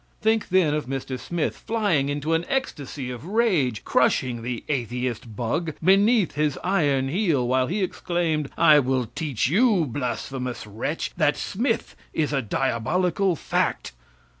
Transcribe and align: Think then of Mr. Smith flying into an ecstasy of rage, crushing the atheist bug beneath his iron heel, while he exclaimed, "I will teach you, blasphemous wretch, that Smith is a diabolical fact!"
Think 0.19 0.49
then 0.49 0.73
of 0.73 0.87
Mr. 0.87 1.19
Smith 1.19 1.55
flying 1.55 2.09
into 2.09 2.33
an 2.33 2.43
ecstasy 2.49 3.11
of 3.11 3.23
rage, 3.23 3.83
crushing 3.83 4.41
the 4.41 4.63
atheist 4.67 5.35
bug 5.35 5.75
beneath 5.79 6.31
his 6.31 6.57
iron 6.63 7.07
heel, 7.07 7.47
while 7.47 7.67
he 7.67 7.83
exclaimed, 7.83 8.49
"I 8.57 8.79
will 8.79 9.05
teach 9.13 9.47
you, 9.47 9.85
blasphemous 9.85 10.65
wretch, 10.65 11.11
that 11.17 11.37
Smith 11.37 11.95
is 12.13 12.33
a 12.33 12.41
diabolical 12.41 13.35
fact!" 13.35 13.91